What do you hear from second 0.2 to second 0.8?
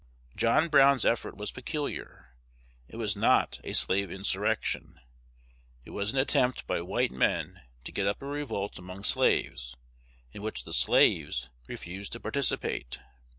John